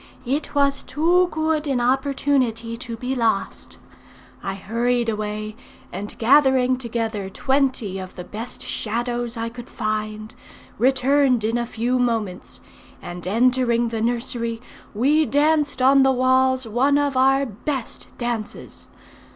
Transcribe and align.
It 0.25 0.55
was 0.55 0.81
too 0.81 1.27
good 1.29 1.67
an 1.67 1.79
opportunity 1.79 2.75
to 2.75 2.97
be 2.97 3.13
lost. 3.13 3.77
I 4.41 4.55
hurried 4.55 5.09
away, 5.09 5.55
and 5.93 6.17
gathering 6.17 6.75
together 6.77 7.29
twenty 7.29 7.99
of 7.99 8.15
the 8.15 8.23
best 8.23 8.63
Shadows 8.63 9.37
I 9.37 9.47
could 9.49 9.69
find, 9.69 10.33
returned 10.79 11.43
in 11.43 11.55
a 11.55 11.67
few 11.67 11.99
moments; 11.99 12.61
and 12.99 13.27
entering 13.27 13.89
the 13.89 14.01
nursery, 14.01 14.59
we 14.95 15.23
danced 15.27 15.83
on 15.83 16.01
the 16.01 16.11
walls 16.11 16.65
one 16.65 16.97
of 16.97 17.15
our 17.15 17.45
best 17.45 18.07
dances. 18.17 18.87